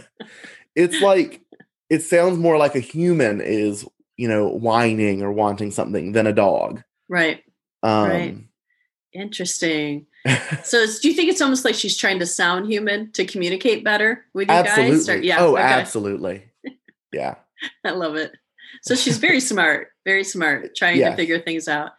it's 0.75 1.01
like 1.01 1.41
it 1.89 2.01
sounds 2.01 2.37
more 2.37 2.57
like 2.57 2.75
a 2.75 2.79
human 2.79 3.41
is 3.41 3.85
you 4.17 4.27
know 4.27 4.47
whining 4.49 5.21
or 5.21 5.31
wanting 5.31 5.71
something 5.71 6.11
than 6.11 6.27
a 6.27 6.33
dog. 6.33 6.83
right. 7.09 7.43
Um, 7.83 8.09
Right. 8.09 8.37
Interesting. 9.13 10.07
So 10.63 10.77
it's- 10.77 10.99
do 10.99 11.07
you 11.07 11.13
think 11.13 11.29
it's 11.29 11.41
almost 11.41 11.63
like 11.65 11.75
she's 11.75 11.95
trying 11.97 12.17
to 12.19 12.25
sound 12.25 12.65
human 12.71 13.11
to 13.11 13.25
communicate 13.25 13.83
better 13.83 14.25
with 14.33 14.47
you 14.47 14.53
absolutely. 14.55 14.95
guys? 14.97 15.09
Or, 15.09 15.17
yeah. 15.17 15.37
oh, 15.39 15.53
okay. 15.53 15.61
absolutely. 15.61 16.43
Yeah. 17.13 17.35
I 17.83 17.91
love 17.91 18.15
it. 18.15 18.31
So 18.81 18.95
she's 18.95 19.17
very 19.19 19.39
smart, 19.39 19.89
very 20.03 20.23
smart, 20.23 20.75
trying 20.75 20.97
Yes. 20.97 21.11
to 21.11 21.15
figure 21.15 21.39
things 21.39 21.67
out. 21.67 21.91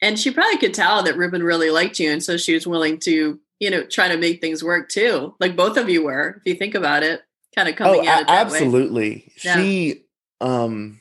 And 0.00 0.18
she 0.18 0.30
probably 0.30 0.58
could 0.58 0.74
tell 0.74 1.02
that 1.02 1.16
Ruben 1.16 1.42
really 1.42 1.70
liked 1.70 1.98
you. 1.98 2.10
And 2.10 2.22
so 2.22 2.36
she 2.36 2.54
was 2.54 2.66
willing 2.66 2.98
to, 3.00 3.38
you 3.58 3.70
know, 3.70 3.84
try 3.84 4.08
to 4.08 4.16
make 4.16 4.40
things 4.40 4.62
work 4.62 4.88
too. 4.88 5.34
Like 5.40 5.56
both 5.56 5.76
of 5.76 5.88
you 5.88 6.04
were, 6.04 6.40
if 6.44 6.52
you 6.52 6.54
think 6.54 6.74
about 6.74 7.02
it, 7.02 7.22
kind 7.54 7.68
of 7.68 7.76
coming 7.76 8.02
oh, 8.06 8.10
a- 8.10 8.30
absolutely. 8.30 9.32
Yeah. 9.42 9.56
She 9.56 10.04
um 10.40 11.00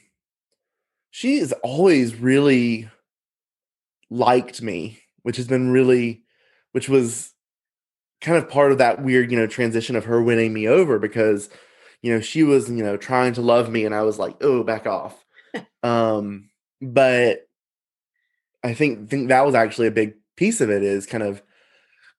she 1.11 1.39
has 1.39 1.51
always 1.63 2.15
really 2.15 2.89
liked 4.09 4.61
me, 4.61 4.99
which 5.21 5.37
has 5.37 5.47
been 5.47 5.69
really 5.69 6.23
which 6.71 6.89
was 6.89 7.33
kind 8.21 8.37
of 8.37 8.49
part 8.49 8.71
of 8.71 8.79
that 8.79 9.03
weird, 9.03 9.31
you 9.31 9.37
know, 9.37 9.47
transition 9.47 9.95
of 9.95 10.05
her 10.05 10.21
winning 10.21 10.53
me 10.53 10.67
over 10.67 10.97
because 10.97 11.49
you 12.03 12.13
know, 12.13 12.21
she 12.21 12.43
was, 12.43 12.69
you 12.69 12.83
know, 12.83 12.95
trying 12.95 13.33
to 13.33 13.41
love 13.41 13.71
me 13.71 13.83
and 13.83 13.93
I 13.93 14.03
was 14.03 14.19
like, 14.19 14.35
"Oh, 14.41 14.63
back 14.63 14.87
off." 14.87 15.23
um 15.83 16.49
but 16.81 17.46
I 18.67 18.73
think 18.73 19.09
think 19.09 19.29
that 19.29 19.45
was 19.45 19.55
actually 19.55 19.87
a 19.87 19.91
big 19.91 20.15
piece 20.35 20.61
of 20.61 20.69
it 20.69 20.83
is 20.83 21.05
kind 21.05 21.23
of 21.23 21.41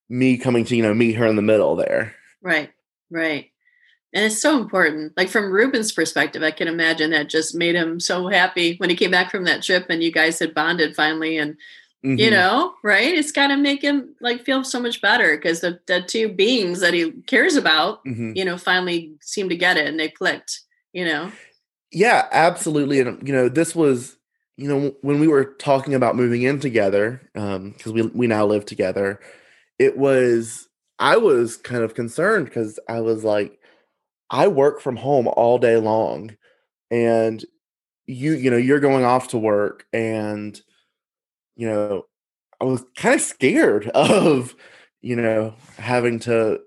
me 0.09 0.39
coming 0.39 0.65
to, 0.65 0.77
you 0.77 0.83
know, 0.83 0.95
meet 0.95 1.15
her 1.17 1.27
in 1.27 1.37
the 1.37 1.43
middle 1.43 1.77
there. 1.77 2.15
Right, 2.43 2.71
right. 3.11 3.51
And 4.15 4.25
it's 4.25 4.41
so 4.41 4.59
important. 4.59 5.13
Like 5.17 5.29
from 5.29 5.53
Ruben's 5.53 5.93
perspective, 5.93 6.43
I 6.43 6.51
can 6.51 6.67
imagine 6.67 7.11
that 7.11 7.29
just 7.29 7.55
made 7.55 7.75
him 7.75 8.01
so 8.01 8.29
happy 8.29 8.77
when 8.79 8.89
he 8.89 8.97
came 8.97 9.11
back 9.11 9.31
from 9.31 9.45
that 9.45 9.63
trip 9.63 9.87
and 9.91 10.03
you 10.03 10.11
guys 10.11 10.39
had 10.39 10.55
bonded 10.55 10.97
finally. 10.97 11.37
And 11.37 11.57
you 12.03 12.29
Mhm. 12.29 12.31
know, 12.31 12.75
right? 12.85 13.13
It's 13.13 13.33
got 13.33 13.49
to 13.49 13.57
make 13.57 13.83
him 13.83 14.15
like 14.21 14.45
feel 14.45 14.63
so 14.65 14.81
much 14.81 15.03
better 15.03 15.37
because 15.37 15.61
the, 15.61 15.81
the 15.87 16.01
two 16.01 16.29
beings 16.29 16.81
that 16.81 16.95
he 16.95 17.11
cares 17.27 17.57
about, 17.57 18.05
Mhm. 18.05 18.37
you 18.37 18.45
know, 18.45 18.57
finally 18.57 19.15
seem 19.21 19.49
to 19.49 19.57
get 19.57 19.77
it 19.77 19.87
and 19.89 19.99
they 19.99 20.09
clicked, 20.09 20.61
you 20.93 21.05
know? 21.05 21.33
Yeah, 21.93 22.29
absolutely. 22.31 23.01
And 23.01 23.27
you 23.27 23.35
know, 23.35 23.49
this 23.49 23.75
was, 23.75 24.17
you 24.59 24.69
know, 24.69 24.93
when 25.03 25.21
we 25.21 25.29
were 25.29 25.45
talking 25.45 25.95
about 25.95 26.17
moving 26.17 26.43
in 26.43 26.59
together, 26.59 27.23
um, 27.37 27.71
because 27.71 27.93
we 27.93 28.03
we 28.03 28.27
now 28.27 28.45
live 28.45 28.67
together, 28.67 29.21
it 29.79 29.97
was 29.97 30.69
I 30.99 31.17
was 31.17 31.57
kind 31.57 31.85
of 31.85 31.95
concerned 31.95 32.47
because 32.47 32.81
I 32.89 33.01
was 33.01 33.23
like, 33.23 33.57
I 34.31 34.49
work 34.49 34.81
from 34.81 34.97
home 34.97 35.29
all 35.29 35.59
day 35.59 35.77
long, 35.77 36.37
and 36.91 37.43
you, 38.07 38.33
you 38.33 38.51
know, 38.51 38.57
you're 38.57 38.81
going 38.81 39.05
off 39.05 39.29
to 39.29 39.39
work, 39.39 39.87
and 39.93 40.61
you 41.55 41.69
know, 41.69 42.07
I 42.61 42.65
was 42.65 42.85
kind 42.97 43.15
of 43.15 43.21
scared 43.21 43.87
of, 43.95 44.57
you 45.01 45.15
know, 45.15 45.55
having 45.77 46.19
to, 46.21 46.59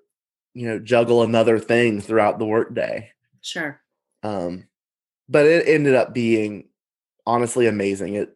you 0.53 0.67
know, 0.67 0.79
juggle 0.79 1.23
another 1.23 1.59
thing 1.59 1.99
throughout 1.99 2.39
the 2.39 2.45
workday. 2.45 3.11
Sure. 3.41 3.81
Um, 4.23 4.67
but 5.27 5.45
it 5.45 5.67
ended 5.67 5.95
up 5.95 6.13
being 6.13 6.69
honestly 7.25 7.67
amazing. 7.67 8.15
It, 8.15 8.35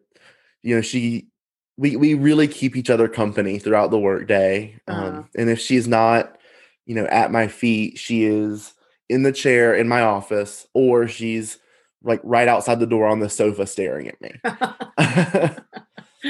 you 0.62 0.74
know, 0.76 0.82
she, 0.82 1.28
we 1.76 1.96
we 1.96 2.14
really 2.14 2.48
keep 2.48 2.76
each 2.76 2.90
other 2.90 3.08
company 3.08 3.58
throughout 3.58 3.90
the 3.90 3.98
workday. 3.98 4.78
Um, 4.88 4.96
Uh-huh. 4.96 5.22
and 5.36 5.50
if 5.50 5.60
she's 5.60 5.86
not, 5.86 6.38
you 6.86 6.94
know, 6.94 7.06
at 7.06 7.30
my 7.32 7.48
feet, 7.48 7.98
she 7.98 8.24
is 8.24 8.72
in 9.08 9.22
the 9.22 9.32
chair 9.32 9.74
in 9.74 9.86
my 9.88 10.00
office, 10.02 10.66
or 10.74 11.06
she's 11.08 11.58
like 12.02 12.20
right 12.24 12.48
outside 12.48 12.80
the 12.80 12.86
door 12.86 13.06
on 13.06 13.20
the 13.20 13.28
sofa 13.28 13.66
staring 13.66 14.08
at 14.08 14.20
me. 14.20 14.32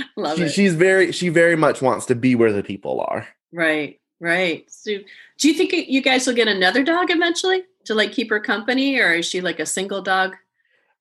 Love 0.17 0.37
she, 0.39 0.45
it. 0.45 0.51
she's 0.51 0.75
very, 0.75 1.13
she 1.13 1.29
very 1.29 1.57
much 1.57 1.81
wants 1.81 2.07
to 2.07 2.15
be 2.15 2.35
where 2.35 2.53
the 2.53 2.63
people 2.63 3.01
are. 3.01 3.27
right, 3.53 4.01
right. 4.21 4.65
So 4.71 4.93
do 5.39 5.49
you 5.49 5.55
think 5.55 5.73
you 5.89 6.03
guys 6.03 6.27
will 6.27 6.35
get 6.35 6.49
another 6.49 6.83
dog 6.83 7.11
eventually 7.11 7.63
to 7.85 7.95
like 7.95 8.13
keep 8.13 8.31
her 8.31 8.41
company 8.41 8.99
or 8.99 9.13
is 9.15 9.27
she 9.27 9.41
like 9.41 9.61
a 9.61 9.67
single 9.67 10.03
dog? 10.03 10.35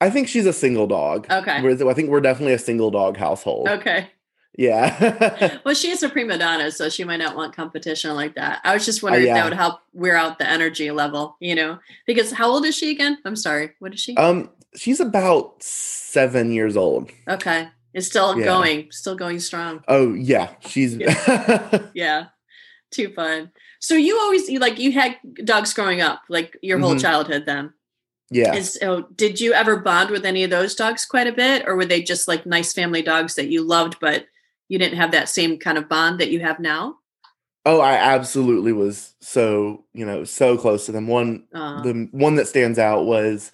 I 0.05 0.09
think 0.09 0.27
she's 0.27 0.45
a 0.45 0.53
single 0.53 0.87
dog. 0.87 1.27
Okay. 1.29 1.61
We're- 1.61 1.89
I 1.89 1.93
think 1.93 2.09
we're 2.09 2.21
definitely 2.21 2.53
a 2.53 2.59
single 2.59 2.91
dog 2.91 3.17
household. 3.17 3.67
Okay. 3.67 4.07
Yeah. 4.57 5.57
Well, 5.65 5.73
she 5.75 5.89
is 5.89 6.01
a 6.03 6.09
prima 6.09 6.37
donna, 6.37 6.71
so 6.71 6.87
she 6.89 7.03
might 7.03 7.17
not 7.17 7.35
want 7.35 7.55
competition 7.55 8.15
like 8.15 8.35
that. 8.35 8.61
I 8.63 8.73
was 8.73 8.85
just 8.85 9.01
wondering 9.03 9.23
if 9.23 9.27
yeah. 9.27 9.33
that 9.35 9.43
would 9.45 9.53
help 9.53 9.79
wear 9.93 10.15
out 10.15 10.37
the 10.39 10.47
energy 10.47 10.91
level, 10.91 11.35
you 11.41 11.55
know? 11.55 11.79
Because 12.05 12.31
how 12.31 12.49
old 12.49 12.65
is 12.65 12.75
she 12.77 12.91
again? 12.91 13.17
I'm 13.25 13.35
sorry. 13.35 13.71
What 13.79 13.93
is 13.93 13.99
she? 13.99 14.15
um, 14.15 14.49
she's 14.75 14.99
about 14.99 15.61
seven 15.63 16.51
years 16.51 16.77
old. 16.77 17.09
okay. 17.27 17.67
It's 17.93 18.07
still 18.07 18.37
yeah. 18.37 18.45
going, 18.45 18.91
still 18.91 19.15
going 19.15 19.39
strong. 19.39 19.81
Oh 19.87 20.13
yeah, 20.13 20.49
she's 20.67 20.95
Yeah. 21.93 22.25
Too 22.91 23.09
fun. 23.13 23.51
So 23.79 23.95
you 23.95 24.17
always 24.19 24.49
you 24.49 24.59
like 24.59 24.79
you 24.79 24.91
had 24.91 25.15
dogs 25.43 25.73
growing 25.73 26.01
up, 26.01 26.21
like 26.29 26.57
your 26.61 26.77
whole 26.79 26.95
Mhm. 26.95 27.01
childhood 27.01 27.43
then. 27.45 27.73
Yeah. 28.29 28.53
And 28.55 28.65
so 28.65 29.07
did 29.15 29.39
you 29.39 29.53
ever 29.53 29.77
bond 29.77 30.09
with 30.09 30.25
any 30.25 30.43
of 30.43 30.49
those 30.49 30.75
dogs 30.75 31.05
quite 31.05 31.27
a 31.27 31.33
bit? 31.33 31.63
Or 31.67 31.75
were 31.75 31.85
they 31.85 32.01
just 32.01 32.27
like 32.27 32.45
nice 32.45 32.73
family 32.73 33.01
dogs 33.01 33.35
that 33.35 33.49
you 33.49 33.61
loved, 33.61 33.97
but 33.99 34.25
you 34.67 34.79
didn't 34.79 34.97
have 34.97 35.11
that 35.11 35.29
same 35.29 35.59
kind 35.59 35.77
of 35.77 35.87
bond 35.87 36.19
that 36.19 36.31
you 36.31 36.39
have 36.39 36.59
now? 36.59 36.97
Oh, 37.65 37.81
I 37.81 37.93
absolutely 37.93 38.73
was 38.73 39.15
so 39.21 39.85
you 39.93 40.05
know 40.05 40.23
so 40.23 40.57
close 40.57 40.85
to 40.85 40.91
them. 40.91 41.07
One 41.07 41.45
Uh, 41.53 41.81
the 41.81 42.07
one 42.11 42.35
that 42.35 42.47
stands 42.47 42.79
out 42.79 43.05
was 43.05 43.51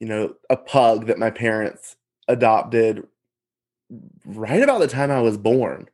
you 0.00 0.06
know 0.06 0.34
a 0.50 0.56
pug 0.56 1.06
that 1.06 1.18
my 1.18 1.30
parents 1.30 1.96
adopted 2.28 3.06
right 4.24 4.62
about 4.62 4.80
the 4.80 4.88
time 4.88 5.10
I 5.10 5.20
was 5.20 5.36
born. 5.36 5.88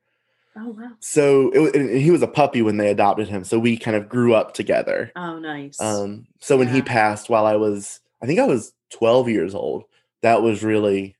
Oh 0.58 0.68
wow. 0.70 0.90
So 1.00 1.50
it, 1.50 1.76
and 1.76 1.90
he 1.90 2.10
was 2.10 2.22
a 2.22 2.28
puppy 2.28 2.62
when 2.62 2.76
they 2.76 2.90
adopted 2.90 3.28
him. 3.28 3.44
So 3.44 3.58
we 3.58 3.76
kind 3.76 3.96
of 3.96 4.08
grew 4.08 4.34
up 4.34 4.54
together. 4.54 5.12
Oh 5.16 5.38
nice. 5.38 5.80
Um, 5.80 6.26
so 6.40 6.56
when 6.56 6.68
he 6.68 6.82
passed 6.82 7.30
while 7.30 7.46
I 7.46 7.56
was, 7.56 8.00
I 8.22 8.26
think 8.26 8.40
I 8.40 8.46
was 8.46 8.72
12 8.90 9.28
years 9.28 9.54
old, 9.54 9.84
that 10.22 10.42
was 10.42 10.62
really, 10.62 11.16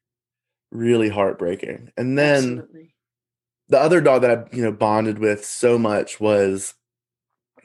really 0.71 1.09
heartbreaking. 1.09 1.93
And 1.97 2.19
then 2.19 2.59
Absolutely. 2.59 2.95
the 3.69 3.81
other 3.81 4.01
dog 4.01 4.23
that 4.23 4.31
I, 4.31 4.57
you 4.57 4.63
know, 4.63 4.73
bonded 4.73 5.19
with 5.19 5.45
so 5.45 5.79
much 5.79 6.21
was, 6.21 6.75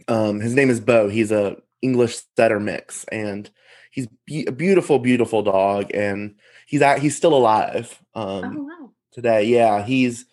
um, 0.07 0.39
his 0.39 0.53
name 0.53 0.69
is 0.69 0.79
Bo. 0.79 1.09
He's 1.09 1.31
a 1.31 1.57
English 1.81 2.19
setter 2.35 2.59
mix, 2.59 3.05
and 3.05 3.49
he's 3.91 4.07
be- 4.25 4.45
a 4.45 4.51
beautiful, 4.51 4.99
beautiful 4.99 5.43
dog. 5.43 5.91
And 5.93 6.35
he's 6.65 6.81
at, 6.81 6.99
he's 6.99 7.15
still 7.15 7.33
alive 7.33 8.01
um, 8.15 8.57
oh 8.57 8.63
wow. 8.63 8.91
today. 9.11 9.45
Yeah, 9.45 9.83
he's 9.85 10.25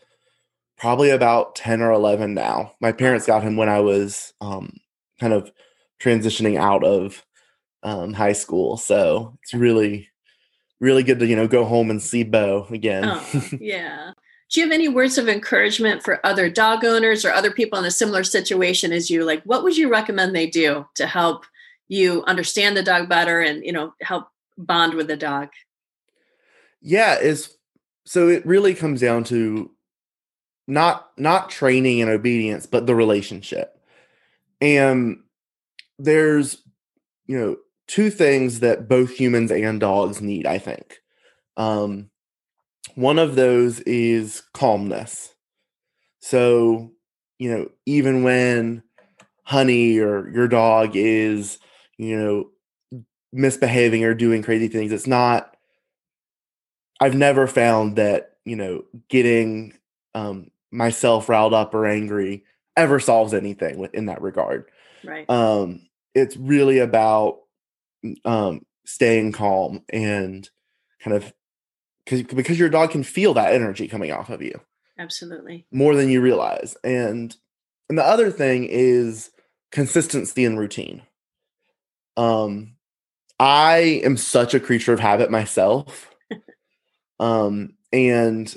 probably 0.80 1.10
about 1.10 1.54
10 1.56 1.82
or 1.82 1.92
11 1.92 2.32
now. 2.32 2.72
My 2.80 2.90
parents 2.90 3.26
got 3.26 3.42
him 3.42 3.56
when 3.56 3.68
I 3.68 3.80
was 3.80 4.32
um, 4.40 4.78
kind 5.20 5.34
of 5.34 5.52
transitioning 6.00 6.58
out 6.58 6.82
of 6.82 7.24
um, 7.82 8.14
high 8.14 8.32
school. 8.32 8.78
So 8.78 9.38
it's 9.42 9.52
really, 9.52 10.08
really 10.80 11.02
good 11.02 11.18
to, 11.18 11.26
you 11.26 11.36
know, 11.36 11.46
go 11.46 11.66
home 11.66 11.90
and 11.90 12.02
see 12.02 12.22
Bo 12.22 12.66
again. 12.70 13.04
Oh, 13.04 13.48
yeah. 13.60 14.12
do 14.50 14.60
you 14.60 14.66
have 14.66 14.72
any 14.72 14.88
words 14.88 15.18
of 15.18 15.28
encouragement 15.28 16.02
for 16.02 16.24
other 16.24 16.48
dog 16.48 16.82
owners 16.82 17.26
or 17.26 17.32
other 17.32 17.50
people 17.50 17.78
in 17.78 17.84
a 17.84 17.90
similar 17.90 18.24
situation 18.24 18.90
as 18.90 19.10
you? 19.10 19.24
Like, 19.24 19.42
what 19.42 19.62
would 19.62 19.76
you 19.76 19.90
recommend 19.90 20.34
they 20.34 20.46
do 20.46 20.86
to 20.94 21.06
help 21.06 21.44
you 21.88 22.24
understand 22.26 22.74
the 22.74 22.82
dog 22.82 23.08
better 23.08 23.40
and 23.40 23.64
you 23.64 23.72
know 23.72 23.92
help 24.00 24.28
bond 24.56 24.94
with 24.94 25.08
the 25.08 25.16
dog? 25.16 25.50
Yeah, 26.80 27.18
is 27.18 27.54
so 28.06 28.28
it 28.28 28.46
really 28.46 28.74
comes 28.74 29.00
down 29.00 29.24
to 29.24 29.70
not 30.70 31.10
not 31.18 31.50
training 31.50 32.00
and 32.00 32.10
obedience, 32.10 32.66
but 32.66 32.86
the 32.86 32.94
relationship. 32.94 33.78
And 34.60 35.18
there's 35.98 36.62
you 37.26 37.38
know 37.38 37.56
two 37.86 38.10
things 38.10 38.60
that 38.60 38.88
both 38.88 39.10
humans 39.10 39.50
and 39.50 39.80
dogs 39.80 40.22
need, 40.22 40.46
I 40.46 40.58
think. 40.58 41.00
Um, 41.56 42.10
one 42.94 43.18
of 43.18 43.34
those 43.34 43.80
is 43.80 44.42
calmness. 44.54 45.34
So, 46.20 46.92
you 47.38 47.50
know, 47.50 47.68
even 47.86 48.22
when 48.22 48.84
honey 49.42 49.98
or 49.98 50.30
your 50.30 50.46
dog 50.46 50.92
is, 50.94 51.58
you 51.98 52.16
know, 52.16 53.02
misbehaving 53.32 54.04
or 54.04 54.14
doing 54.14 54.42
crazy 54.42 54.68
things, 54.68 54.92
it's 54.92 55.06
not, 55.06 55.56
I've 57.00 57.16
never 57.16 57.46
found 57.46 57.96
that, 57.96 58.36
you 58.44 58.54
know, 58.54 58.84
getting 59.08 59.72
um, 60.14 60.50
myself 60.70 61.28
riled 61.28 61.54
up 61.54 61.74
or 61.74 61.86
angry 61.86 62.44
ever 62.76 63.00
solves 63.00 63.34
anything 63.34 63.88
in 63.92 64.06
that 64.06 64.22
regard. 64.22 64.70
Right. 65.04 65.28
Um, 65.28 65.88
it's 66.14 66.36
really 66.36 66.78
about 66.78 67.40
um, 68.24 68.64
staying 68.84 69.32
calm 69.32 69.82
and 69.88 70.48
kind 71.02 71.16
of 71.16 71.32
because 72.04 72.22
because 72.22 72.58
your 72.58 72.68
dog 72.68 72.90
can 72.90 73.02
feel 73.02 73.34
that 73.34 73.52
energy 73.52 73.88
coming 73.88 74.12
off 74.12 74.30
of 74.30 74.42
you. 74.42 74.60
Absolutely. 74.98 75.66
More 75.70 75.94
than 75.94 76.10
you 76.10 76.20
realize. 76.20 76.76
And 76.84 77.34
and 77.88 77.98
the 77.98 78.04
other 78.04 78.30
thing 78.30 78.66
is 78.68 79.30
consistency 79.72 80.44
and 80.44 80.58
routine. 80.58 81.02
Um 82.16 82.76
i 83.38 84.02
am 84.04 84.16
such 84.18 84.52
a 84.52 84.60
creature 84.60 84.92
of 84.92 85.00
habit 85.00 85.30
myself. 85.30 86.08
Um 87.18 87.74
and 87.92 88.56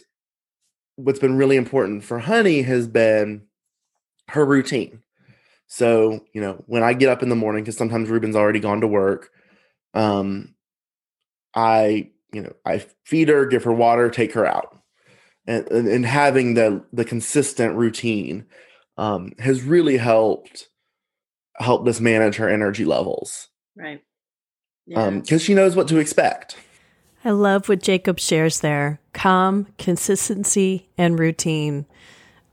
what's 0.95 1.19
been 1.19 1.38
really 1.38 1.55
important 1.55 2.03
for 2.03 2.19
honey 2.19 2.62
has 2.62 2.88
been 2.88 3.41
her 4.29 4.45
routine 4.45 5.01
so 5.67 6.23
you 6.33 6.41
know 6.41 6.63
when 6.67 6.83
i 6.83 6.93
get 6.93 7.09
up 7.09 7.23
in 7.23 7.29
the 7.29 7.35
morning 7.35 7.63
because 7.63 7.77
sometimes 7.77 8.09
ruben's 8.09 8.35
already 8.35 8.59
gone 8.59 8.81
to 8.81 8.88
work 8.88 9.31
um 9.93 10.53
i 11.55 12.09
you 12.33 12.41
know, 12.41 12.53
I 12.65 12.83
feed 13.05 13.29
her, 13.29 13.45
give 13.45 13.63
her 13.63 13.71
water, 13.71 14.09
take 14.09 14.33
her 14.33 14.45
out. 14.45 14.77
And, 15.45 15.69
and, 15.71 15.88
and 15.88 16.05
having 16.05 16.53
the 16.53 16.83
the 16.93 17.05
consistent 17.05 17.75
routine 17.75 18.45
um, 18.97 19.33
has 19.39 19.62
really 19.62 19.97
helped 19.97 20.69
helped 21.57 21.88
us 21.88 22.00
manage 22.00 22.38
her 22.38 22.50
energy 22.50 22.85
levels. 22.85 23.50
Right. 23.75 24.01
Yeah. 24.88 25.03
Um, 25.03 25.19
because 25.19 25.41
she 25.41 25.53
knows 25.53 25.75
what 25.75 25.89
to 25.89 25.97
expect. 25.97 26.57
I 27.25 27.31
love 27.31 27.69
what 27.69 27.81
Jacob 27.81 28.19
shares 28.19 28.59
there. 28.59 28.99
Calm, 29.13 29.67
consistency, 29.77 30.89
and 30.97 31.17
routine. 31.17 31.85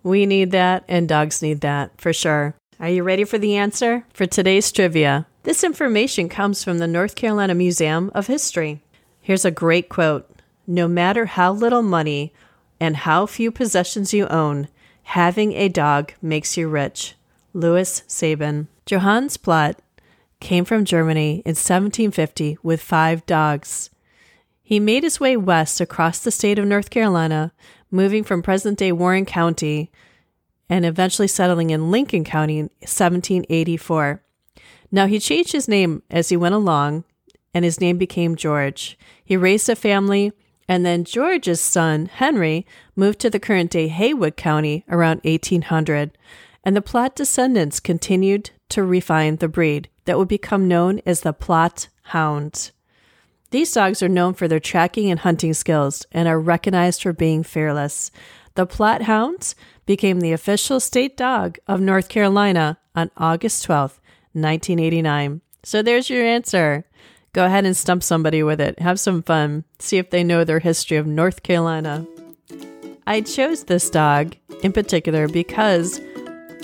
We 0.05 0.27
need 0.27 0.53
that, 0.53 0.85
and 0.87 1.09
dogs 1.09 1.43
need 1.43 1.61
that 1.63 2.01
for 2.01 2.13
sure. 2.13 2.55
Are 2.79 2.89
you 2.89 3.03
ready 3.03 3.25
for 3.25 3.37
the 3.37 3.57
answer? 3.57 4.07
For 4.15 4.27
today's 4.27 4.71
trivia, 4.71 5.27
this 5.43 5.65
information 5.65 6.29
comes 6.29 6.63
from 6.63 6.79
the 6.79 6.87
North 6.87 7.17
Carolina 7.17 7.55
Museum 7.55 8.13
of 8.15 8.29
History. 8.29 8.81
Here's 9.21 9.45
a 9.45 9.51
great 9.51 9.89
quote 9.89 10.31
No 10.69 10.87
matter 10.87 11.27
how 11.27 11.53
little 11.53 11.83
money 11.83 12.33
and 12.79 12.99
how 12.99 13.27
few 13.27 13.51
possessions 13.51 14.15
you 14.15 14.29
own, 14.29 14.69
having 15.03 15.53
a 15.53 15.69
dog 15.69 16.13
makes 16.23 16.57
you 16.57 16.69
rich. 16.69 17.17
Louis 17.53 18.05
Sabin. 18.07 18.69
Johannes 18.87 19.37
Plott 19.37 19.79
came 20.39 20.65
from 20.65 20.85
Germany 20.85 21.43
in 21.45 21.57
1750 21.57 22.59
with 22.63 22.81
five 22.81 23.27
dogs. 23.27 23.91
He 24.71 24.79
made 24.79 25.03
his 25.03 25.19
way 25.19 25.37
west 25.37 25.81
across 25.81 26.21
the 26.21 26.31
state 26.31 26.57
of 26.57 26.65
North 26.65 26.91
Carolina, 26.91 27.53
moving 27.91 28.23
from 28.23 28.41
present 28.41 28.79
day 28.79 28.93
Warren 28.93 29.27
County 29.27 29.91
and 30.69 30.87
eventually 30.87 31.27
settling 31.27 31.71
in 31.71 31.91
Lincoln 31.91 32.23
County 32.23 32.61
in 32.61 32.71
1784. 32.79 34.23
Now, 34.93 35.09
he 35.09 35.19
changed 35.19 35.51
his 35.51 35.67
name 35.67 36.05
as 36.09 36.29
he 36.29 36.37
went 36.37 36.55
along, 36.55 37.03
and 37.53 37.65
his 37.65 37.81
name 37.81 37.99
became 37.99 38.37
George. 38.37 38.97
He 39.25 39.37
raised 39.37 39.69
a 39.69 39.75
family, 39.75 40.31
and 40.69 40.87
then 40.87 41.03
George's 41.03 41.61
son, 41.61 42.07
Henry, 42.07 42.65
moved 42.95 43.19
to 43.23 43.29
the 43.29 43.41
current 43.41 43.73
day 43.73 43.89
Haywood 43.89 44.37
County 44.37 44.85
around 44.89 45.21
1800, 45.25 46.17
and 46.63 46.77
the 46.77 46.81
Plott 46.81 47.17
descendants 47.17 47.81
continued 47.81 48.51
to 48.69 48.85
refine 48.85 49.35
the 49.35 49.49
breed 49.49 49.89
that 50.05 50.17
would 50.17 50.29
become 50.29 50.69
known 50.69 51.01
as 51.05 51.23
the 51.23 51.35
Plott 51.35 51.89
Hound. 52.05 52.71
These 53.51 53.73
dogs 53.73 54.03
are 54.03 54.09
known 54.09 54.35
for 54.35 54.47
their 54.47 54.61
tracking 54.61 55.11
and 55.11 55.21
hunting 55.21 55.55
skills 55.55 56.07
and 56.13 56.29
are 56.29 56.41
recognized 56.41 57.03
for 57.03 57.13
being 57.13 57.43
fearless. 57.43 58.13
The 58.55 58.67
Plott 58.67 59.03
Hounds 59.03 59.57
became 59.87 60.21
the 60.21 60.33
official 60.33 60.79
state 60.79 61.17
dog 61.17 61.59
of 61.67 61.81
North 61.81 62.09
Carolina 62.09 62.79
on 62.95 63.11
August 63.17 63.67
12th, 63.67 63.99
1989. 64.33 65.41
So 65.65 65.83
there's 65.83 66.09
your 66.09 66.25
answer. 66.25 66.85
Go 67.33 67.45
ahead 67.45 67.65
and 67.65 67.77
stump 67.77 68.03
somebody 68.03 68.43
with 68.43 68.61
it. 68.61 68.79
Have 68.79 69.01
some 69.01 69.23
fun. 69.23 69.65
See 69.81 69.99
if 69.99 70.11
they 70.11 70.23
know 70.23 70.45
their 70.45 70.61
history 70.61 70.97
of 70.97 71.07
North 71.07 71.43
Carolina. 71.43 72.07
I 73.07 73.21
chose 73.21 73.65
this 73.65 73.91
dog 73.91 74.37
in 74.63 74.73
particular 74.73 75.27
because 75.27 76.01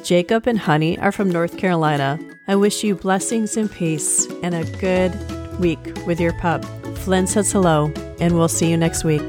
Jacob 0.04 0.46
and 0.46 0.58
Honey 0.58 0.98
are 0.98 1.12
from 1.12 1.30
North 1.30 1.58
Carolina. 1.58 2.18
I 2.46 2.54
wish 2.54 2.84
you 2.84 2.94
blessings 2.94 3.56
and 3.56 3.70
peace 3.70 4.26
and 4.42 4.54
a 4.54 4.64
good 4.78 5.12
week 5.58 5.78
with 6.06 6.20
your 6.20 6.32
pup. 6.34 6.64
Flynn 6.98 7.26
says 7.26 7.50
hello, 7.50 7.92
and 8.20 8.34
we'll 8.34 8.48
see 8.48 8.70
you 8.70 8.76
next 8.76 9.04
week. 9.04 9.28